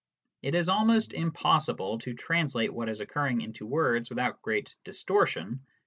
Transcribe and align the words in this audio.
It 0.41 0.55
is 0.55 0.67
almost 0.67 1.13
impossible 1.13 1.99
to 1.99 2.15
translate 2.15 2.73
what 2.73 2.89
is 2.89 3.01
occurring 3.01 3.41
into 3.41 3.67
words 3.67 4.09
without 4.09 4.41
great 4.41 4.73
distortion. 4.83 5.59